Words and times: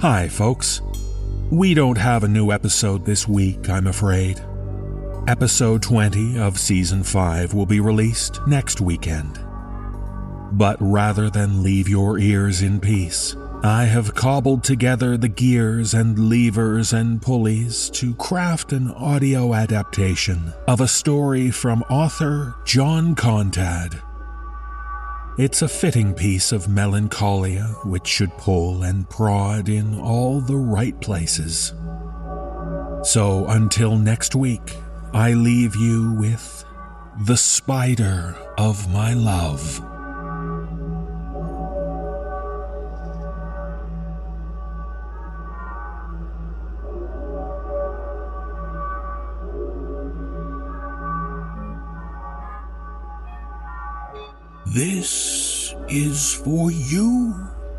Hi, 0.00 0.28
folks. 0.28 0.82
We 1.50 1.72
don't 1.72 1.96
have 1.96 2.22
a 2.22 2.28
new 2.28 2.52
episode 2.52 3.06
this 3.06 3.26
week, 3.26 3.70
I'm 3.70 3.86
afraid. 3.86 4.44
Episode 5.26 5.80
20 5.80 6.38
of 6.38 6.58
Season 6.58 7.02
5 7.02 7.54
will 7.54 7.64
be 7.64 7.80
released 7.80 8.46
next 8.46 8.82
weekend. 8.82 9.40
But 10.52 10.76
rather 10.80 11.30
than 11.30 11.62
leave 11.62 11.88
your 11.88 12.18
ears 12.18 12.60
in 12.60 12.78
peace, 12.78 13.36
I 13.62 13.84
have 13.84 14.14
cobbled 14.14 14.62
together 14.62 15.16
the 15.16 15.30
gears 15.30 15.94
and 15.94 16.28
levers 16.28 16.92
and 16.92 17.22
pulleys 17.22 17.88
to 17.94 18.14
craft 18.16 18.74
an 18.74 18.90
audio 18.90 19.54
adaptation 19.54 20.52
of 20.68 20.82
a 20.82 20.88
story 20.88 21.50
from 21.50 21.82
author 21.88 22.54
John 22.66 23.14
Contad 23.14 24.02
it's 25.38 25.60
a 25.60 25.68
fitting 25.68 26.14
piece 26.14 26.50
of 26.50 26.66
melancholia 26.66 27.64
which 27.84 28.06
should 28.06 28.30
pull 28.38 28.82
and 28.82 29.08
prod 29.10 29.68
in 29.68 29.98
all 30.00 30.40
the 30.40 30.56
right 30.56 30.98
places. 31.02 31.74
So 33.02 33.46
until 33.48 33.98
next 33.98 34.34
week, 34.34 34.74
I 35.12 35.34
leave 35.34 35.76
you 35.76 36.14
with 36.14 36.64
The 37.26 37.36
Spider 37.36 38.34
of 38.56 38.90
My 38.90 39.12
Love. 39.12 39.95
This 54.76 55.74
is 55.88 56.34
for 56.34 56.70
you, 56.70 57.34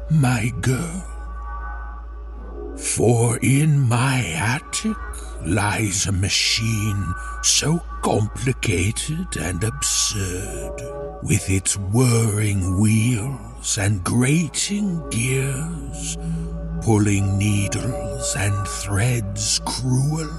my 0.10 0.52
girl. 0.62 1.06
For 2.76 3.38
in 3.38 3.88
my 3.88 4.26
attic 4.34 4.98
lies 5.46 6.08
a 6.08 6.12
machine 6.12 7.14
so 7.44 7.84
complicated 8.02 9.28
and 9.40 9.64
absurd, 9.64 10.82
with 11.22 11.48
its 11.52 11.78
whirring 11.78 12.80
wheels 12.80 13.78
and 13.78 14.04
grating 14.04 15.08
gears, 15.12 16.18
pulling 16.82 17.38
needles 17.38 18.36
and 18.36 18.68
threads 18.68 19.62
cruel, 19.66 20.32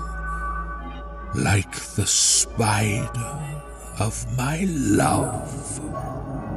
like 1.36 1.76
the 1.94 2.06
spider 2.08 3.62
of 4.00 4.26
my 4.36 4.66
love. 4.68 6.47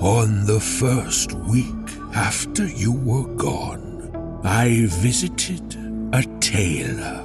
On 0.00 0.46
the 0.46 0.60
first 0.60 1.34
week 1.34 1.90
after 2.14 2.66
you 2.66 2.90
were 2.90 3.28
gone, 3.34 4.40
I 4.42 4.86
visited 4.88 5.76
a 6.14 6.22
tailor. 6.40 7.22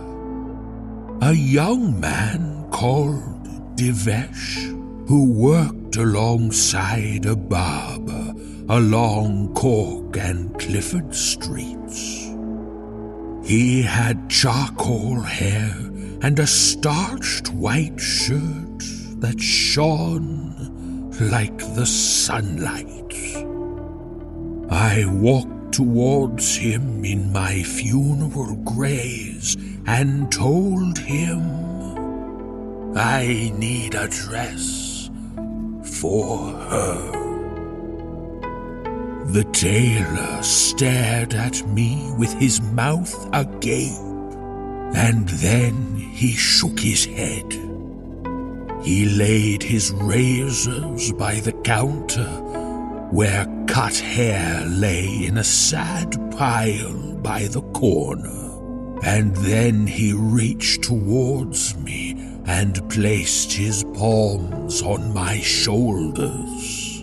A 1.22 1.31
young 1.31 1.97
man 2.02 2.68
called 2.72 3.78
Devesh, 3.78 4.58
who 5.08 5.31
worked 5.31 5.96
alongside 5.96 7.25
a 7.25 7.38
barber 7.38 8.34
along 8.68 9.53
Cork 9.53 10.18
and 10.18 10.59
Clifford 10.59 11.16
streets. 11.16 12.25
He 13.46 13.84
had 13.84 14.30
charcoal 14.30 15.22
hair 15.22 15.74
and 16.22 16.38
a 16.40 16.47
starched 16.47 17.53
white 17.53 18.02
shirt 18.02 18.84
that 19.22 19.40
shone 19.40 20.44
like 21.19 21.57
the 21.75 21.85
sunlight. 21.85 23.13
I 24.69 25.05
walked 25.05 25.73
towards 25.73 26.55
him 26.55 27.05
in 27.05 27.31
my 27.31 27.63
funeral 27.63 28.55
grays 28.57 29.57
and 29.85 30.31
told 30.31 30.97
him 30.97 31.41
I 32.97 33.51
need 33.57 33.95
a 33.95 34.07
dress 34.07 35.09
for 35.83 36.51
her. 36.51 37.11
The 39.25 39.43
tailor 39.51 40.41
stared 40.43 41.33
at 41.33 41.67
me 41.67 42.13
with 42.17 42.31
his 42.33 42.61
mouth 42.61 43.13
agape, 43.33 43.99
and 44.95 45.27
then 45.27 45.95
he 45.97 46.31
shook 46.31 46.79
his 46.79 47.05
head. 47.05 47.53
He 48.85 49.06
laid 49.06 49.63
his 49.63 49.91
razors 49.94 51.12
by 51.13 51.40
the 51.40 51.53
counter, 51.63 52.29
where 53.09 53.47
cut 53.68 53.97
hair 53.97 54.63
lay 54.68 55.25
in 55.25 55.40
a 55.40 55.44
sad 55.44 56.16
pile 56.38 57.16
by 57.16 57.47
the 57.47 57.63
corner. 57.74 58.51
And 59.01 59.35
then 59.38 59.88
he 59.88 60.13
reached 60.13 60.84
towards 60.84 61.75
me 61.78 62.16
and 62.45 62.88
placed 62.88 63.53
his 63.53 63.84
palms 63.95 64.84
on 64.84 65.12
my 65.16 65.40
shoulders. 65.40 67.01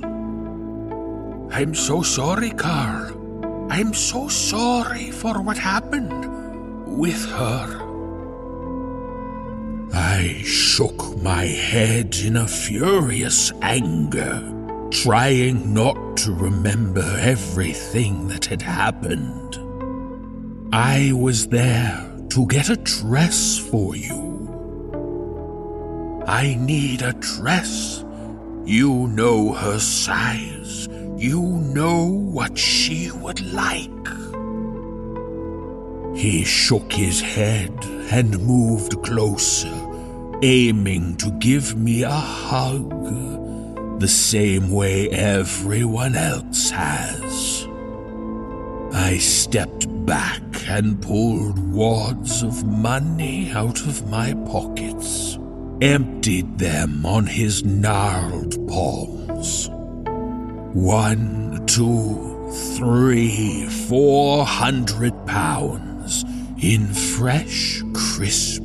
I'm 1.53 1.75
so 1.75 2.03
sorry, 2.03 2.51
Carl. 2.51 3.67
I'm 3.73 3.93
so 3.93 4.29
sorry 4.29 5.11
for 5.11 5.43
what 5.43 5.59
happened 5.59 6.97
with 6.97 7.29
her. 7.31 7.82
I 10.23 10.41
shook 10.45 11.21
my 11.21 11.47
head 11.47 12.15
in 12.25 12.37
a 12.37 12.47
furious 12.47 13.51
anger, 13.61 14.41
trying 14.93 15.75
not 15.75 16.17
to 16.19 16.33
remember 16.33 17.03
everything 17.19 18.29
that 18.29 18.45
had 18.45 18.63
happened. 18.63 19.59
I 20.73 21.11
was 21.13 21.49
there 21.49 22.09
to 22.29 22.47
get 22.47 22.71
a 22.71 22.77
dress 22.77 23.59
for 23.59 23.97
you. 23.97 24.23
I 26.29 26.55
need 26.55 27.03
a 27.03 27.15
dress. 27.15 28.05
You 28.65 29.09
know 29.09 29.53
her 29.53 29.81
size. 29.81 30.87
You 31.17 31.43
know 31.75 32.05
what 32.07 32.57
she 32.57 33.11
would 33.11 33.41
like. 33.53 33.91
He 36.17 36.45
shook 36.45 36.93
his 36.93 37.21
head 37.21 37.73
and 38.13 38.39
moved 38.47 39.03
closer, 39.03 39.75
aiming 40.43 41.17
to 41.17 41.31
give 41.39 41.77
me 41.77 42.03
a 42.03 42.11
hug, 42.11 42.91
the 44.01 44.09
same 44.09 44.71
way 44.71 45.09
everyone 45.11 46.17
else 46.17 46.71
has. 46.71 47.69
I 48.93 49.19
stepped 49.19 49.87
back 50.05 50.43
and 50.69 51.01
pulled 51.01 51.73
wads 51.73 52.43
of 52.43 52.65
money 52.67 53.53
out 53.53 53.81
of 53.87 54.09
my 54.11 54.35
pockets, 54.47 55.39
emptied 55.81 56.59
them 56.59 57.07
on 57.07 57.27
his 57.27 57.65
gnarled 57.65 58.69
palms. 58.69 59.69
One, 60.75 61.65
two, 61.67 62.51
three, 62.77 63.69
four 63.69 64.45
hundred 64.45 65.15
pounds 65.27 66.25
in 66.61 66.87
fresh, 66.89 67.83
crisp 67.95 68.62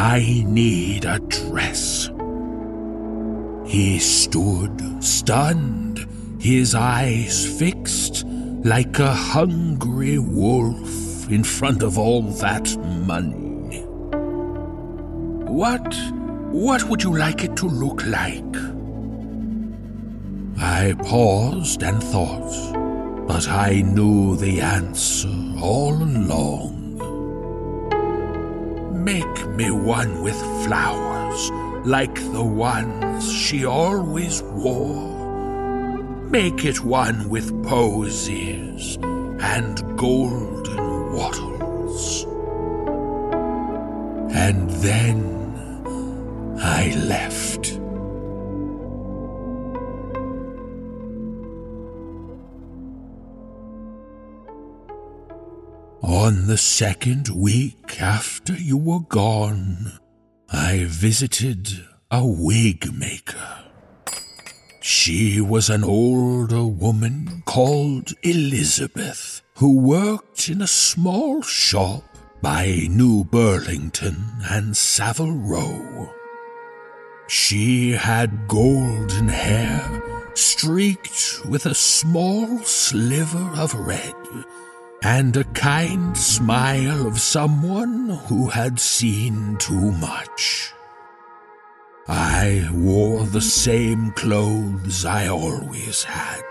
I 0.00 0.44
need 0.46 1.04
a 1.04 1.18
dress. 1.18 2.10
He 3.66 3.98
stood 3.98 5.04
stunned, 5.04 6.06
his 6.40 6.74
eyes 6.74 7.44
fixed 7.58 8.24
like 8.64 8.98
a 8.98 9.12
hungry 9.12 10.18
wolf 10.18 11.30
in 11.30 11.44
front 11.44 11.82
of 11.82 11.98
all 11.98 12.22
that 12.22 12.74
money. 13.06 13.84
What 15.44 15.94
what 16.50 16.84
would 16.84 17.02
you 17.02 17.14
like 17.14 17.44
it 17.44 17.54
to 17.56 17.66
look 17.66 18.02
like? 18.06 18.56
I 20.58 20.94
paused 21.04 21.82
and 21.82 22.02
thought, 22.02 23.28
but 23.28 23.46
I 23.48 23.82
knew 23.82 24.36
the 24.36 24.62
answer 24.62 25.28
all 25.60 25.92
along. 25.92 26.79
Make 29.00 29.46
me 29.56 29.70
one 29.70 30.22
with 30.22 30.38
flowers 30.66 31.50
like 31.86 32.14
the 32.32 32.44
ones 32.44 33.32
she 33.32 33.64
always 33.64 34.42
wore. 34.42 35.08
Make 36.28 36.66
it 36.66 36.84
one 36.84 37.30
with 37.30 37.50
posies 37.64 38.98
and 39.40 39.96
golden 39.96 41.14
wattles. 41.14 42.24
And 44.36 44.68
then 44.68 46.58
I 46.60 46.94
left. 47.06 47.80
On 56.20 56.48
the 56.48 56.58
second 56.58 57.30
week 57.30 57.98
after 57.98 58.52
you 58.52 58.76
were 58.76 59.00
gone, 59.00 59.98
I 60.52 60.84
visited 60.86 61.66
a 62.10 62.26
wig 62.26 62.92
maker. 62.92 63.64
She 64.82 65.40
was 65.40 65.70
an 65.70 65.82
older 65.82 66.66
woman 66.66 67.42
called 67.46 68.12
Elizabeth 68.22 69.40
who 69.56 69.78
worked 69.78 70.50
in 70.50 70.60
a 70.60 70.66
small 70.66 71.40
shop 71.40 72.04
by 72.42 72.86
New 72.90 73.24
Burlington 73.24 74.22
and 74.42 74.76
Savile 74.76 75.32
Row. 75.32 76.12
She 77.28 77.92
had 77.92 78.46
golden 78.46 79.28
hair 79.28 80.02
streaked 80.34 81.46
with 81.48 81.64
a 81.64 81.74
small 81.74 82.58
sliver 82.58 83.52
of 83.56 83.72
red 83.72 84.14
and 85.02 85.36
a 85.36 85.44
kind 85.44 86.16
smile 86.16 87.06
of 87.06 87.18
someone 87.18 88.10
who 88.28 88.48
had 88.48 88.78
seen 88.78 89.56
too 89.56 89.92
much. 89.92 90.72
I 92.06 92.68
wore 92.72 93.24
the 93.24 93.40
same 93.40 94.10
clothes 94.12 95.04
I 95.04 95.28
always 95.28 96.04
had. 96.04 96.42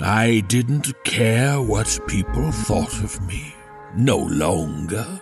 I 0.00 0.40
didn't 0.46 0.92
care 1.02 1.60
what 1.60 1.98
people 2.06 2.52
thought 2.52 3.02
of 3.02 3.20
me, 3.26 3.54
no 3.96 4.18
longer. 4.18 5.20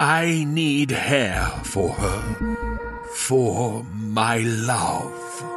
I 0.00 0.44
need 0.48 0.90
hair 0.90 1.46
for 1.62 1.90
her, 1.90 3.04
for 3.12 3.84
my 3.92 4.38
love. 4.38 5.53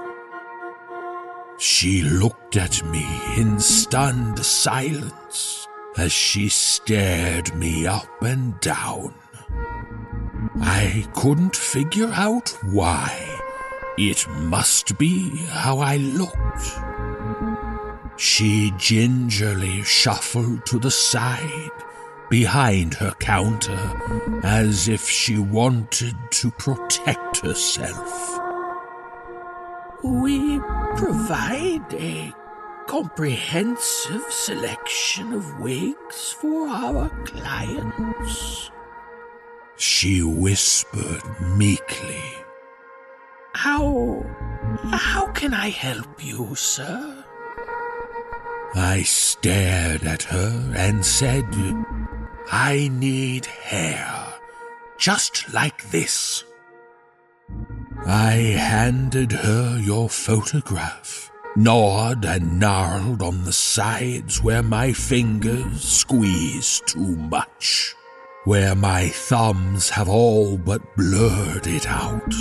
She 1.60 2.04
looked 2.04 2.56
at 2.56 2.84
me 2.86 3.06
in 3.36 3.60
stunned 3.60 4.46
silence 4.46 5.68
as 5.98 6.12
she 6.12 6.50
stared 6.50 7.56
me 7.56 7.88
up 7.88 8.22
and 8.22 8.60
down. 8.60 9.16
I 10.62 11.08
couldn't 11.16 11.56
figure 11.56 12.12
out 12.14 12.56
why. 12.64 13.40
It 13.98 14.28
must 14.30 15.00
be 15.00 15.30
how 15.48 15.80
I 15.80 15.98
looked. 15.98 16.80
She 18.20 18.72
gingerly 18.78 19.82
shuffled 19.82 20.64
to 20.68 20.78
the 20.78 20.92
side 20.92 21.72
behind 22.30 22.94
her 22.96 23.12
counter 23.20 23.80
as 24.44 24.88
if 24.88 25.10
she 25.10 25.40
wanted 25.40 26.16
to 26.32 26.52
protect 26.52 27.38
herself. 27.38 28.47
We 30.04 30.60
provide 30.96 31.94
a 31.94 32.34
comprehensive 32.88 34.24
selection 34.30 35.34
of 35.34 35.60
wigs 35.60 36.32
for 36.40 36.68
our 36.68 37.10
clients. 37.26 38.72
She 39.76 40.24
whispered 40.24 41.24
meekly. 41.58 42.24
How. 43.54 44.24
how 44.92 45.28
can 45.32 45.54
I 45.54 45.70
help 45.70 46.24
you, 46.24 46.54
sir? 46.56 47.26
I 48.76 49.02
stared 49.04 50.04
at 50.04 50.24
her 50.24 50.74
and 50.76 51.04
said, 51.04 51.46
I 52.52 52.90
need 52.94 53.46
hair, 53.46 54.34
just 54.98 55.52
like 55.54 55.90
this. 55.90 56.44
I 58.06 58.56
handed 58.58 59.32
her 59.32 59.80
your 59.80 60.10
photograph, 60.10 61.32
gnawed 61.56 62.26
and 62.26 62.60
gnarled 62.60 63.22
on 63.22 63.44
the 63.44 63.54
sides 63.54 64.42
where 64.42 64.64
my 64.64 64.94
fingers 64.94 65.82
squeezed 65.82 66.88
too 66.88 67.16
much, 67.16 67.96
where 68.46 68.76
my 68.76 69.10
thumbs 69.10 69.90
have 69.90 70.08
all 70.08 70.58
but 70.58 70.96
blurred 70.96 71.68
it 71.68 71.88
out. 71.88 72.34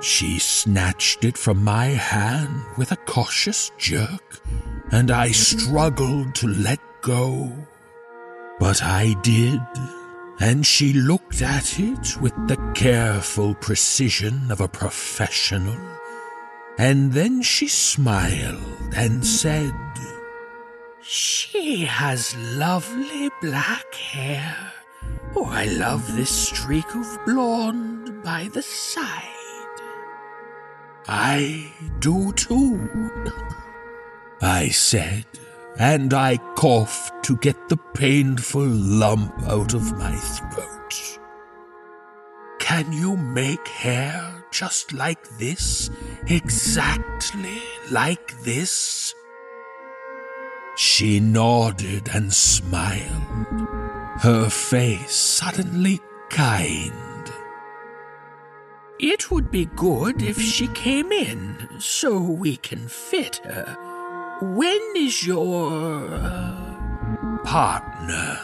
She 0.00 0.38
snatched 0.38 1.24
it 1.24 1.38
from 1.38 1.64
my 1.64 1.86
hand 1.86 2.62
with 2.76 2.92
a 2.92 2.96
cautious 2.96 3.72
jerk, 3.78 4.40
and 4.92 5.10
I 5.10 5.30
struggled 5.30 6.34
to 6.36 6.46
let 6.46 6.78
go. 7.00 7.50
But 8.60 8.82
I 8.82 9.14
did 9.22 9.60
and 10.38 10.66
she 10.66 10.92
looked 10.92 11.40
at 11.40 11.78
it 11.78 12.20
with 12.20 12.34
the 12.46 12.56
careful 12.74 13.54
precision 13.54 14.50
of 14.50 14.60
a 14.60 14.68
professional. 14.68 15.76
And 16.78 17.12
then 17.12 17.40
she 17.42 17.68
smiled 17.68 18.92
and 18.94 19.26
said, 19.26 19.72
She 21.00 21.86
has 21.86 22.36
lovely 22.36 23.30
black 23.40 23.94
hair. 23.94 24.72
Oh, 25.34 25.46
I 25.46 25.66
love 25.66 26.14
this 26.14 26.30
streak 26.30 26.94
of 26.94 27.18
blonde 27.24 28.22
by 28.22 28.48
the 28.52 28.62
side. 28.62 29.22
I 31.08 31.72
do 32.00 32.32
too, 32.32 33.10
I 34.42 34.68
said 34.68 35.24
and 35.78 36.14
I 36.14 36.38
coughed 36.56 37.24
to 37.24 37.36
get 37.36 37.68
the 37.68 37.76
painful 37.76 38.66
lump 38.66 39.42
out 39.44 39.74
of 39.74 39.96
my 39.98 40.14
throat. 40.14 41.20
Can 42.58 42.92
you 42.92 43.16
make 43.16 43.68
hair 43.68 44.44
just 44.50 44.92
like 44.92 45.28
this? 45.38 45.90
Exactly 46.26 47.60
like 47.90 48.40
this? 48.42 49.14
She 50.76 51.20
nodded 51.20 52.08
and 52.12 52.32
smiled, 52.32 53.46
her 54.20 54.48
face 54.50 55.14
suddenly 55.14 56.00
kind. 56.28 56.92
It 58.98 59.30
would 59.30 59.50
be 59.50 59.66
good 59.66 60.22
if 60.22 60.40
she 60.40 60.68
came 60.68 61.12
in 61.12 61.68
so 61.78 62.18
we 62.18 62.56
can 62.56 62.88
fit 62.88 63.36
her 63.44 63.85
when 64.42 64.80
is 64.96 65.26
your 65.26 66.08
uh, 66.12 67.38
partner? 67.44 68.38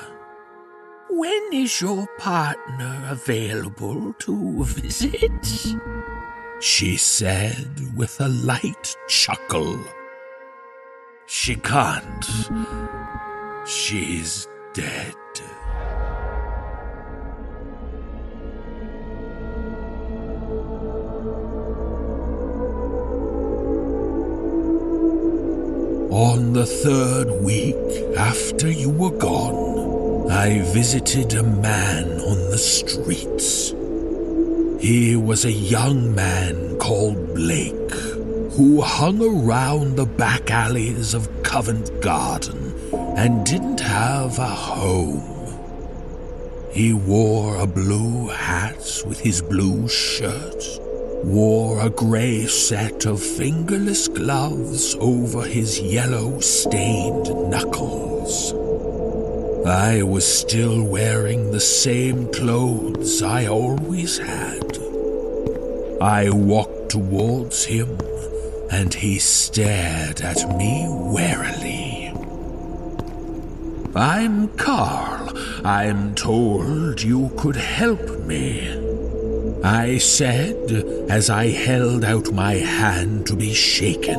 When 1.10 1.50
is 1.52 1.80
your 1.82 2.06
partner 2.18 3.06
available 3.10 4.14
to 4.20 4.64
visit? 4.64 5.76
She 6.60 6.96
said 6.96 7.94
with 7.94 8.18
a 8.20 8.28
light 8.28 8.96
chuckle. 9.08 9.78
She 11.26 11.56
can't. 11.56 12.24
She's 13.66 14.48
dead. 14.72 15.14
On 26.12 26.52
the 26.52 26.66
third 26.66 27.42
week 27.42 27.74
after 28.18 28.70
you 28.70 28.90
were 28.90 29.16
gone, 29.16 30.30
I 30.30 30.60
visited 30.60 31.32
a 31.32 31.42
man 31.42 32.20
on 32.20 32.50
the 32.50 32.58
streets. 32.58 33.70
He 34.78 35.16
was 35.16 35.46
a 35.46 35.50
young 35.50 36.14
man 36.14 36.76
called 36.76 37.34
Blake 37.34 37.92
who 38.52 38.82
hung 38.82 39.22
around 39.22 39.96
the 39.96 40.04
back 40.04 40.50
alleys 40.50 41.14
of 41.14 41.42
Covent 41.42 42.02
Garden 42.02 42.74
and 43.16 43.46
didn't 43.46 43.80
have 43.80 44.38
a 44.38 44.48
home. 44.48 45.24
He 46.72 46.92
wore 46.92 47.56
a 47.56 47.66
blue 47.66 48.28
hat 48.28 49.02
with 49.06 49.20
his 49.20 49.40
blue 49.40 49.88
shirt 49.88 50.81
wore 51.24 51.80
a 51.80 51.90
grey 51.90 52.46
set 52.46 53.06
of 53.06 53.22
fingerless 53.22 54.08
gloves 54.08 54.96
over 55.00 55.42
his 55.42 55.80
yellow 55.80 56.40
stained 56.40 57.26
knuckles. 57.50 58.52
I 59.66 60.02
was 60.02 60.26
still 60.26 60.82
wearing 60.82 61.50
the 61.52 61.60
same 61.60 62.30
clothes 62.32 63.22
I 63.22 63.46
always 63.46 64.18
had. 64.18 64.78
I 66.00 66.30
walked 66.30 66.90
towards 66.90 67.64
him, 67.64 67.96
and 68.70 68.92
he 68.92 69.20
stared 69.20 70.20
at 70.20 70.56
me 70.56 70.86
warily. 70.88 72.12
I'm 73.94 74.48
Carl. 74.56 75.30
I'm 75.64 76.16
told 76.16 77.00
you 77.00 77.30
could 77.36 77.56
help 77.56 78.18
me. 78.26 78.81
I 79.64 79.98
said 79.98 80.72
as 81.08 81.30
I 81.30 81.46
held 81.46 82.04
out 82.04 82.32
my 82.32 82.54
hand 82.54 83.26
to 83.28 83.36
be 83.36 83.54
shaken. 83.54 84.18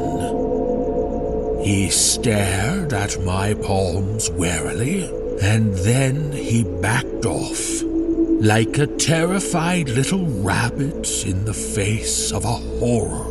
He 1.62 1.90
stared 1.90 2.94
at 2.94 3.22
my 3.24 3.54
palms 3.54 4.30
warily, 4.32 5.04
and 5.42 5.74
then 5.76 6.32
he 6.32 6.64
backed 6.64 7.26
off, 7.26 7.82
like 7.84 8.78
a 8.78 8.88
terrified 8.88 9.90
little 9.90 10.26
rabbit 10.26 11.26
in 11.26 11.46
the 11.46 11.54
face 11.54 12.32
of 12.32 12.46
a 12.46 12.60
horror. 12.80 13.30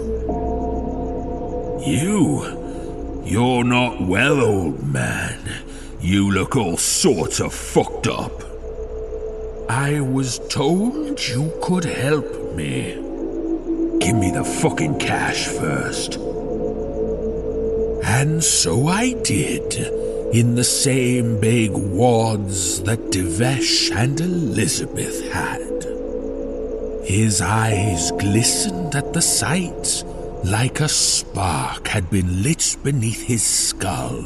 You, 1.86 3.22
you're 3.24 3.64
not 3.64 4.02
well, 4.02 4.40
old 4.40 4.86
man. 4.86 5.38
You 6.00 6.30
look 6.30 6.56
all 6.56 6.76
sorts 6.76 7.40
of 7.40 7.54
fucked 7.54 8.06
up. 8.06 8.51
I 9.68 10.00
was 10.00 10.40
told 10.48 11.20
you 11.28 11.52
could 11.62 11.84
help 11.84 12.54
me. 12.54 12.94
Give 13.98 14.16
me 14.16 14.30
the 14.30 14.44
fucking 14.44 14.98
cash 14.98 15.46
first. 15.46 16.16
And 18.04 18.42
so 18.42 18.88
I 18.88 19.12
did, 19.22 19.74
in 20.34 20.54
the 20.54 20.64
same 20.64 21.40
big 21.40 21.70
wads 21.72 22.82
that 22.82 23.10
Devesh 23.10 23.90
and 23.94 24.20
Elizabeth 24.20 25.32
had. 25.32 25.60
His 27.04 27.40
eyes 27.40 28.10
glistened 28.12 28.94
at 28.94 29.12
the 29.12 29.22
sight 29.22 30.04
like 30.44 30.80
a 30.80 30.88
spark 30.88 31.88
had 31.88 32.10
been 32.10 32.42
lit 32.42 32.76
beneath 32.82 33.22
his 33.22 33.42
skull. 33.42 34.24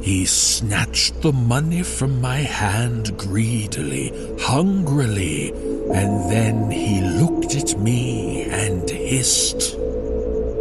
He 0.00 0.26
snatched 0.26 1.22
the 1.22 1.32
money 1.32 1.82
from 1.82 2.20
my 2.20 2.38
hand 2.38 3.18
greedily, 3.18 4.12
hungrily, 4.40 5.50
and 5.92 6.30
then 6.30 6.70
he 6.70 7.00
looked 7.00 7.54
at 7.54 7.78
me 7.78 8.44
and 8.44 8.88
hissed. 8.88 9.76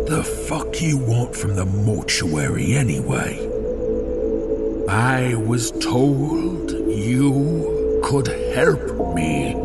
The 0.07 0.23
fuck 0.47 0.81
you 0.81 0.97
want 0.97 1.35
from 1.35 1.55
the 1.55 1.65
mortuary 1.65 2.75
anyway? 2.75 3.37
I 4.89 5.35
was 5.35 5.71
told 5.71 6.71
you 6.71 8.01
could 8.03 8.27
help 8.55 9.13
me. 9.13 9.55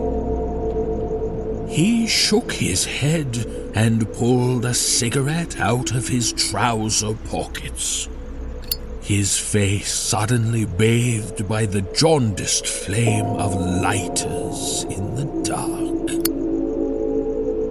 He 1.72 2.06
shook 2.06 2.52
his 2.52 2.84
head 2.84 3.46
and 3.74 4.12
pulled 4.12 4.64
a 4.66 4.74
cigarette 4.74 5.58
out 5.58 5.92
of 5.92 6.08
his 6.08 6.32
trouser 6.32 7.14
pockets. 7.30 8.08
His 9.14 9.38
face 9.38 9.92
suddenly 9.92 10.64
bathed 10.64 11.46
by 11.46 11.66
the 11.66 11.82
jaundiced 11.82 12.66
flame 12.66 13.26
of 13.26 13.54
lighters 13.54 14.84
in 14.84 15.16
the 15.16 15.26
dark. 15.44 16.08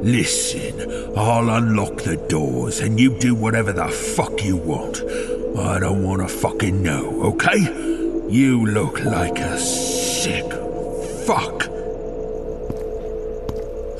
Listen, 0.05 1.17
I'll 1.17 1.49
unlock 1.49 2.03
the 2.03 2.17
doors 2.29 2.79
and 2.79 2.99
you 2.99 3.17
do 3.17 3.33
whatever 3.33 3.73
the 3.73 3.87
fuck 3.87 4.43
you 4.45 4.55
want. 4.55 5.01
I 5.57 5.79
don't 5.79 6.03
want 6.03 6.21
to 6.21 6.27
fucking 6.27 6.83
know, 6.83 7.09
okay? 7.33 7.57
You 8.29 8.63
look 8.67 9.03
like 9.03 9.39
a 9.39 9.57
sick 9.57 10.45
fuck. 11.25 11.67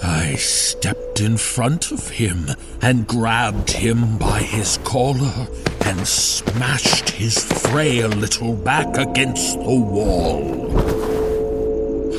I 0.04 0.36
stepped 0.36 1.20
in 1.20 1.38
front 1.38 1.92
of 1.92 2.08
him 2.08 2.52
and 2.84 3.08
grabbed 3.08 3.72
him 3.72 4.20
by 4.20 4.44
his 4.44 4.78
collar 4.84 5.48
and 5.92 6.08
smashed 6.08 7.10
his 7.10 7.44
frail 7.64 8.08
little 8.08 8.56
back 8.56 8.98
against 8.98 9.58
the 9.60 9.80
wall. 9.96 10.42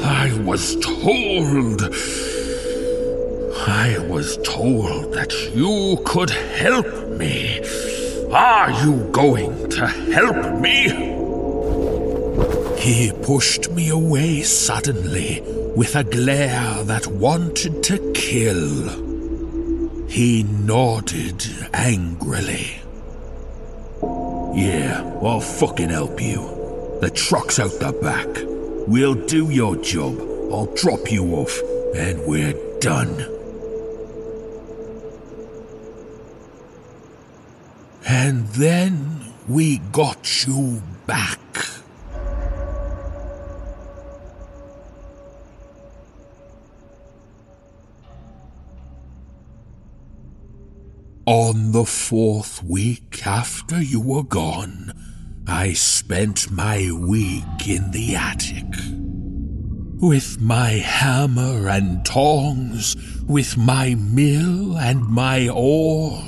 I 0.05 0.31
was 0.45 0.77
told. 0.77 1.81
I 3.67 3.97
was 4.11 4.37
told 4.45 5.15
that 5.15 5.33
you 5.55 5.97
could 6.05 6.29
help 6.29 6.87
me. 7.17 7.63
Are 8.31 8.71
you 8.85 9.09
going 9.11 9.71
to 9.71 9.87
help 9.87 10.61
me? 10.61 10.79
He 12.79 13.11
pushed 13.23 13.71
me 13.71 13.89
away 13.89 14.43
suddenly 14.43 15.41
with 15.75 15.97
a 15.97 16.05
glare 16.05 16.85
that 16.85 17.07
wanted 17.07 17.83
to 17.85 18.13
kill. 18.13 18.91
He 20.09 20.43
nodded 20.43 21.43
angrily. 21.73 22.82
Yeah, 24.55 25.01
I'll 25.23 25.41
fucking 25.41 25.89
help 25.89 26.21
you. 26.21 26.99
The 27.01 27.11
truck's 27.11 27.59
out 27.59 27.73
the 27.81 27.93
back. 27.93 28.29
We'll 28.87 29.15
do 29.15 29.51
your 29.51 29.77
job. 29.77 30.19
I'll 30.53 30.73
drop 30.75 31.11
you 31.11 31.25
off, 31.37 31.59
and 31.97 32.27
we're 32.27 32.55
done. 32.79 33.27
And 38.07 38.47
then 38.49 39.33
we 39.49 39.79
got 39.79 40.47
you 40.47 40.83
back. 41.07 41.39
On 51.33 51.73
the 51.73 51.87
fourth 51.87 52.63
week 52.63 53.27
after 53.27 53.81
you 53.81 54.03
were 54.03 54.23
gone, 54.23 54.93
I 55.47 55.73
spent 55.73 56.51
my 56.51 56.93
week 56.93 57.67
in 57.67 57.91
the 57.91 58.17
attic. 58.17 58.67
With 59.99 60.43
my 60.43 60.73
hammer 60.73 61.71
and 61.71 62.05
tongs, 62.05 62.97
with 63.27 63.57
my 63.57 63.95
mill 63.95 64.77
and 64.77 65.09
my 65.09 65.49
ore, 65.49 66.23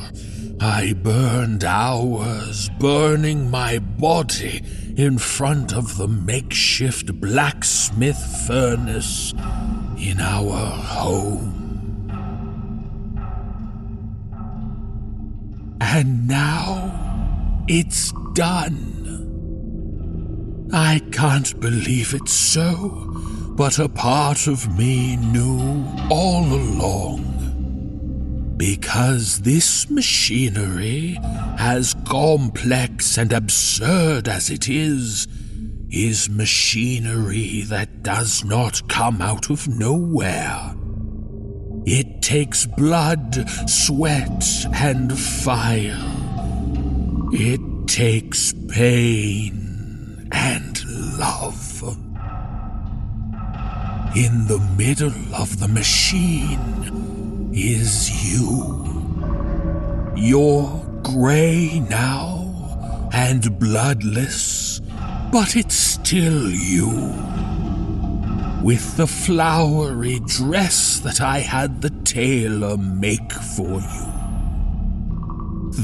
I 0.59 0.95
burned 0.95 1.65
hours 1.65 2.71
burning 2.81 3.51
my 3.51 3.81
body 3.81 4.63
in 4.97 5.19
front 5.19 5.75
of 5.75 5.99
the 5.99 6.09
makeshift 6.09 7.21
blacksmith 7.21 8.47
furnace 8.47 9.35
in 9.99 10.19
our 10.19 10.57
home. 10.57 11.54
And 15.97 16.27
now 16.27 17.65
it's 17.69 18.13
done. 18.33 18.81
I 20.73 21.01
can't 21.13 21.61
believe 21.61 22.15
it's 22.15 22.33
so, 22.33 23.13
but 23.51 23.79
a 23.79 23.89
part 23.89 24.49
of 24.49 24.77
me 24.77 25.15
knew 25.15 25.87
all 26.11 26.47
along. 26.47 27.23
Because 28.57 29.43
this 29.43 29.89
machinery, 29.89 31.17
as 31.59 31.95
complex 32.09 33.17
and 33.17 33.33
absurd 33.33 34.27
as 34.27 34.51
it 34.51 34.69
is, 34.69 35.29
is 35.91 36.29
machinery 36.29 37.63
that 37.69 38.03
does 38.03 38.43
not 38.45 38.89
come 38.89 39.23
out 39.23 39.49
of 39.49 39.69
nowhere. 39.69 40.75
It 41.87 42.23
takes 42.23 42.65
blood, 42.65 43.47
sweat, 43.69 44.67
and 44.73 45.19
fire. 45.19 46.01
It 47.31 47.61
takes 47.87 48.55
pain 48.71 50.29
and 50.33 50.83
love. 51.19 51.83
In 54.17 54.47
the 54.47 54.61
middle 54.79 55.35
of 55.35 55.59
the 55.59 55.69
machine 55.69 57.51
is 57.53 58.33
you. 58.33 58.81
You're 60.17 60.87
gray 61.03 61.81
now 61.91 63.11
and 63.13 63.59
bloodless, 63.59 64.81
but 65.31 65.55
it's 65.55 65.75
still 65.75 66.49
you 66.51 67.15
with 68.65 68.97
the 68.97 69.07
flowery 69.07 70.19
dress 70.21 70.99
that 71.01 71.21
I 71.21 71.41
had 71.41 71.83
the 71.83 71.91
tailor 71.91 72.79
make 72.79 73.31
for 73.31 73.79
you. 73.79 74.13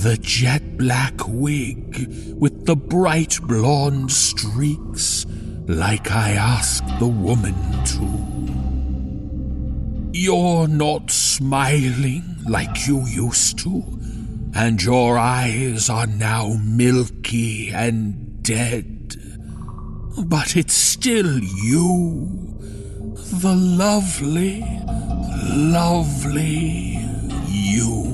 The 0.01 0.17
jet 0.19 0.79
black 0.79 1.29
wig 1.29 2.07
with 2.39 2.65
the 2.65 2.77
bright 2.77 3.39
blonde 3.43 4.11
streaks, 4.11 5.27
like 5.67 6.11
I 6.11 6.31
asked 6.31 6.99
the 6.99 7.07
woman 7.07 7.55
to. 7.93 8.07
You're 10.19 10.67
not 10.67 11.11
smiling 11.11 12.25
like 12.49 12.87
you 12.87 13.05
used 13.07 13.59
to, 13.59 13.85
and 14.55 14.83
your 14.83 15.19
eyes 15.19 15.91
are 15.91 16.07
now 16.07 16.57
milky 16.65 17.69
and 17.73 18.43
dead. 18.43 19.17
But 20.25 20.57
it's 20.57 20.73
still 20.73 21.41
you 21.41 22.50
the 23.31 23.55
lovely, 23.55 24.65
lovely 25.55 26.99
you. 27.47 28.07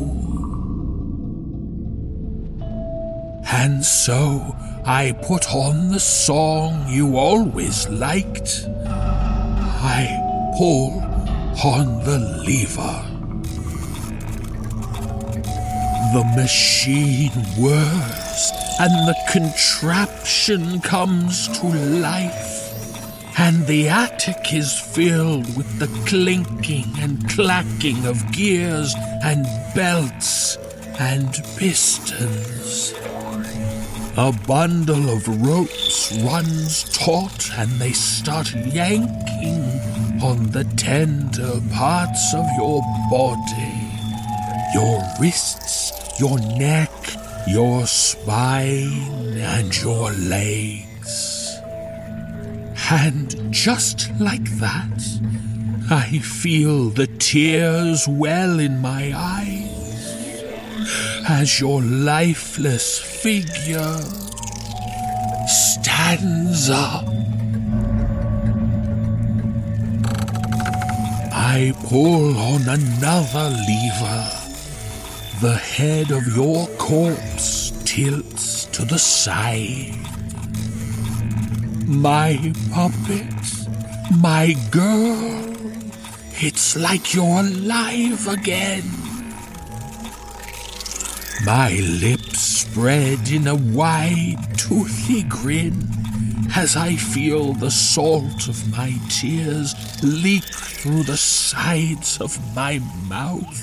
And 3.50 3.82
so 3.85 4.54
I 4.85 5.12
put 5.23 5.52
on 5.54 5.88
the 5.88 6.00
song 6.00 6.87
you 6.88 7.16
always 7.16 7.88
liked. 7.88 8.66
I 8.87 10.52
pull 10.58 11.00
on 11.64 12.04
the 12.04 12.18
lever. 12.46 13.02
The 16.12 16.25
machine 16.37 17.32
whirs 17.58 18.52
and 18.78 19.08
the 19.08 19.16
contraption 19.32 20.80
comes 20.80 21.49
to 21.58 21.66
life. 21.66 22.55
And 23.38 23.66
the 23.66 23.88
attic 23.88 24.54
is 24.54 24.78
filled 24.78 25.56
with 25.56 25.78
the 25.78 25.88
clinking 26.08 26.86
and 26.98 27.28
clacking 27.28 28.06
of 28.06 28.32
gears 28.32 28.94
and 29.22 29.44
belts 29.74 30.56
and 30.98 31.34
pistons. 31.58 32.94
A 34.16 34.32
bundle 34.46 35.10
of 35.10 35.28
ropes 35.46 36.16
runs 36.22 36.84
taut 36.96 37.50
and 37.58 37.68
they 37.72 37.92
start 37.92 38.54
yanking 38.54 39.62
on 40.22 40.50
the 40.52 40.64
tender 40.78 41.60
parts 41.74 42.32
of 42.32 42.46
your 42.56 42.80
body. 43.10 43.90
Your 44.72 45.02
wrists, 45.20 45.92
your 46.18 46.38
neck, 46.38 46.90
your 47.46 47.86
spine, 47.86 49.36
and 49.36 49.76
your 49.82 50.10
legs. 50.12 50.85
And 52.88 53.52
just 53.52 54.10
like 54.20 54.48
that, 54.58 55.02
I 55.90 56.18
feel 56.18 56.90
the 56.90 57.08
tears 57.08 58.06
well 58.06 58.60
in 58.60 58.80
my 58.80 59.12
eyes 59.14 59.66
as 61.28 61.58
your 61.58 61.82
lifeless 61.82 62.98
figure 62.98 63.98
stands 65.48 66.70
up. 66.70 67.04
I 71.32 71.72
pull 71.86 72.36
on 72.36 72.68
another 72.68 73.50
lever. 73.50 74.30
The 75.40 75.56
head 75.56 76.12
of 76.12 76.24
your 76.36 76.68
corpse 76.78 77.72
tilts 77.84 78.66
to 78.66 78.84
the 78.84 78.98
side. 78.98 79.94
My 81.86 82.52
puppet, 82.72 83.32
my 84.18 84.56
girl, 84.72 85.54
it's 86.32 86.76
like 86.76 87.14
you're 87.14 87.24
alive 87.40 88.26
again. 88.26 88.82
My 91.44 91.70
lips 92.02 92.40
spread 92.40 93.30
in 93.30 93.46
a 93.46 93.54
wide, 93.54 94.58
toothy 94.58 95.22
grin 95.28 95.88
as 96.56 96.76
I 96.76 96.96
feel 96.96 97.52
the 97.52 97.70
salt 97.70 98.48
of 98.48 98.68
my 98.72 98.92
tears 99.08 99.72
leak 100.02 100.42
through 100.42 101.04
the 101.04 101.16
sides 101.16 102.20
of 102.20 102.36
my 102.56 102.80
mouth. 103.08 103.62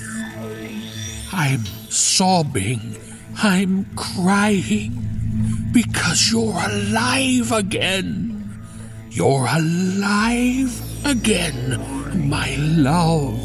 I'm 1.30 1.66
sobbing, 1.90 2.96
I'm 3.42 3.84
crying 3.96 5.13
because 5.74 6.30
you're 6.30 6.56
alive 6.70 7.50
again. 7.50 8.48
You're 9.10 9.48
alive 9.50 11.04
again, 11.04 12.28
my 12.28 12.54
love. 12.56 13.40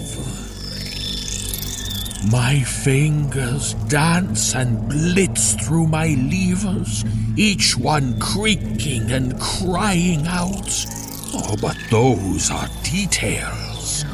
My 2.31 2.59
fingers 2.59 3.73
dance 3.89 4.53
and 4.53 4.87
blitz 4.87 5.53
through 5.53 5.87
my 5.87 6.09
levers, 6.29 7.03
each 7.35 7.75
one 7.75 8.19
creaking 8.19 9.11
and 9.11 9.39
crying 9.41 10.27
out. 10.27 10.85
Oh, 11.33 11.55
but 11.59 11.77
those 11.89 12.51
are 12.51 12.67
details. 12.83 14.05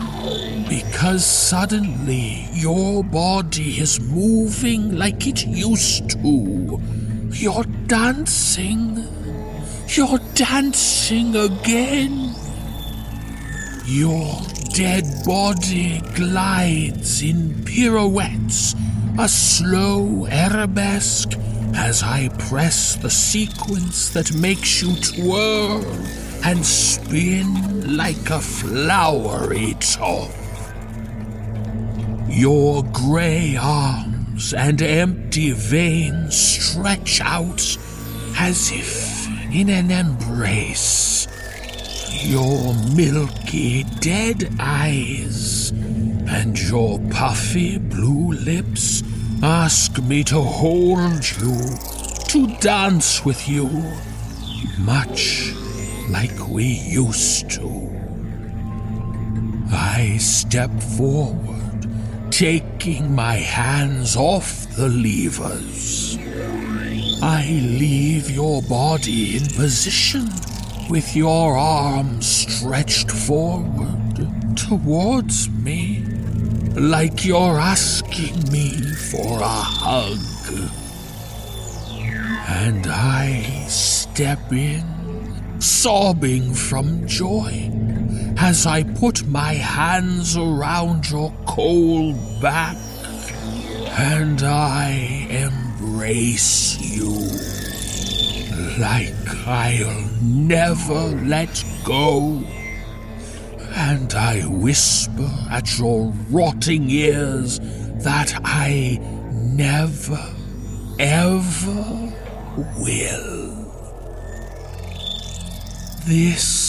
Because 0.70 1.26
suddenly 1.26 2.48
your 2.54 3.04
body 3.04 3.78
is 3.82 4.00
moving 4.00 4.98
like 4.98 5.28
it 5.28 5.46
used 5.46 6.12
to. 6.12 6.82
You're 7.34 7.66
dancing. 7.88 9.08
You're 9.88 10.20
dancing 10.34 11.36
again. 11.36 12.34
Your 13.86 14.42
dead 14.74 15.06
body 15.26 16.02
glides 16.16 17.22
in 17.22 17.64
pirouettes, 17.64 18.76
a 19.20 19.30
slow 19.30 20.26
arabesque, 20.28 21.34
as 21.76 22.02
I 22.02 22.30
press 22.50 22.96
the 22.96 23.10
sequence 23.10 24.10
that 24.10 24.34
makes 24.34 24.82
you 24.82 24.96
twirl 24.96 25.84
and 26.44 26.66
spin 26.66 27.96
like 27.96 28.30
a 28.30 28.40
flowery 28.40 29.76
top. 29.80 30.32
Your 32.30 32.84
gray 32.92 33.54
arms 34.36 34.54
and 34.54 34.82
empty 34.82 35.52
veins 35.52 36.36
stretch 36.36 37.22
out 37.22 37.62
as 38.38 38.70
if 38.74 39.28
in 39.54 39.70
an 39.70 39.90
embrace 39.90 41.26
your 42.22 42.74
milky 42.94 43.84
dead 44.02 44.54
eyes 44.60 45.70
and 46.28 46.60
your 46.70 47.00
puffy 47.12 47.78
blue 47.78 48.34
lips 48.34 49.04
ask 49.42 50.02
me 50.04 50.22
to 50.24 50.42
hold 50.42 51.24
you, 51.40 51.78
to 52.28 52.48
dance 52.60 53.24
with 53.24 53.48
you, 53.48 53.70
much 54.80 55.54
like 56.10 56.50
we 56.50 56.66
used 56.66 57.50
to. 57.52 57.90
I 59.72 60.18
step 60.20 60.72
forward, 60.98 61.55
taking 62.38 63.16
my 63.16 63.36
hands 63.36 64.18
off 64.18 64.68
the 64.76 64.90
levers. 64.90 66.18
I 67.24 67.48
leave 67.48 68.30
your 68.30 68.62
body 68.64 69.38
in 69.38 69.46
position 69.46 70.28
with 70.90 71.16
your 71.16 71.56
arms 71.56 72.28
stretched 72.28 73.10
forward 73.10 74.28
towards 74.58 75.50
me, 75.50 76.04
like 76.76 77.24
you're 77.24 77.58
asking 77.58 78.52
me 78.52 78.82
for 78.82 79.40
a 79.40 79.48
hug. 79.48 80.20
And 82.50 82.86
I 82.86 83.44
step 83.70 84.52
in, 84.52 84.84
sobbing 85.62 86.54
from 86.54 87.08
joy, 87.08 87.72
as 88.38 88.66
I 88.66 88.84
put 88.84 89.26
my 89.28 89.54
hands 89.54 90.38
around 90.38 91.10
your 91.10 91.34
cold 91.46 92.16
back 92.42 92.78
and 93.98 94.42
I 94.44 95.28
embrace 95.30 96.80
you 96.80 97.12
like 98.80 99.14
I'll 99.48 100.10
never 100.22 101.02
let 101.26 101.64
go. 101.84 102.44
And 103.78 104.14
I 104.14 104.42
whisper 104.42 105.30
at 105.50 105.78
your 105.78 106.14
rotting 106.30 106.90
ears 106.90 107.60
that 108.04 108.34
I 108.44 109.00
never, 109.32 110.24
ever 111.00 112.14
will. 112.80 113.46
This 116.06 116.65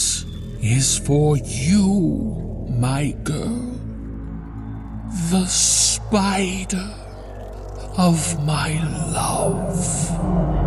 is 0.71 0.99
for 0.99 1.37
you, 1.37 2.67
my 2.69 3.11
girl, 3.23 3.71
the 5.31 5.45
spider 5.45 6.93
of 7.97 8.45
my 8.45 8.73
love. 9.13 10.66